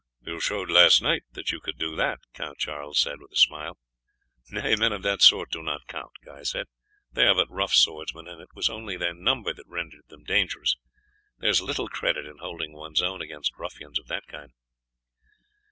"You 0.25 0.39
showed 0.39 0.71
last 0.71 1.03
night 1.03 1.25
that 1.33 1.51
you 1.51 1.59
could 1.59 1.77
do 1.77 1.95
that," 1.95 2.21
Count 2.33 2.57
Charles 2.57 2.99
said 2.99 3.19
with 3.21 3.33
a 3.33 3.35
smile. 3.35 3.77
"Nay, 4.49 4.75
men 4.75 4.91
of 4.93 5.03
that 5.03 5.21
sort 5.21 5.51
do 5.51 5.61
not 5.61 5.85
count," 5.85 6.13
Guy 6.25 6.41
said. 6.41 6.65
"They 7.11 7.27
are 7.27 7.35
but 7.35 7.51
rough 7.51 7.75
swordsmen, 7.75 8.27
and 8.27 8.41
it 8.41 8.49
was 8.55 8.67
only 8.67 8.97
their 8.97 9.13
number 9.13 9.53
that 9.53 9.67
rendered 9.67 10.07
them 10.09 10.23
dangerous. 10.23 10.75
There 11.37 11.51
is 11.51 11.61
little 11.61 11.87
credit 11.87 12.25
in 12.25 12.39
holding 12.39 12.73
one's 12.73 13.03
own 13.03 13.21
against 13.21 13.55
ruffians 13.59 13.99
of 13.99 14.07
that 14.07 14.25
kind." 14.25 14.53